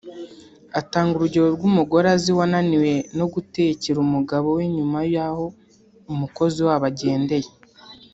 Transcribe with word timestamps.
Atanga 0.79 1.11
urugero 1.15 1.47
rw’umugore 1.55 2.05
azi 2.15 2.31
wananiwe 2.39 2.93
no 3.17 3.25
gutekera 3.33 3.97
umugabo 4.05 4.47
we 4.57 4.63
nyuma 4.75 4.99
y’aho 5.13 5.45
umukozi 6.11 6.59
wabo 6.67 6.85
agendeye 6.91 7.49